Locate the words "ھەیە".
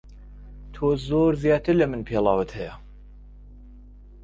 2.57-2.73